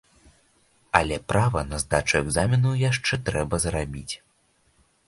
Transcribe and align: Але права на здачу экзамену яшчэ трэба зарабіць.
Але 0.99 1.19
права 1.33 1.63
на 1.73 1.81
здачу 1.83 2.15
экзамену 2.23 2.71
яшчэ 2.89 3.13
трэба 3.31 3.63
зарабіць. 3.69 4.09